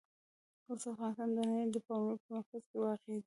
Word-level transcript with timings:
اوس 0.69 0.83
افغانستان 0.93 1.29
د 1.35 1.39
نړۍ 1.49 1.65
د 1.73 1.77
پاملرنې 1.87 2.17
په 2.25 2.29
مرکز 2.35 2.61
کې 2.69 2.77
واقع 2.83 3.11
دی. 3.13 3.19